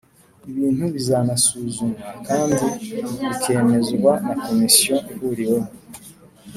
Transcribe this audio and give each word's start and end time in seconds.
ibintu 0.49 0.83
“bizanasuzumwa 0.95 2.01
kandi 2.27 2.63
bikemezwa 3.21 4.11
na 4.27 4.35
komisiyo 4.43 4.95
ihuriweho 5.13 5.69